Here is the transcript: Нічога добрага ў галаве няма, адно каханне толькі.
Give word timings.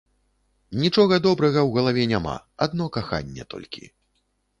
Нічога 0.83 1.19
добрага 1.25 1.59
ў 1.67 1.75
галаве 1.75 2.05
няма, 2.13 2.33
адно 2.67 2.87
каханне 2.95 3.47
толькі. 3.53 3.83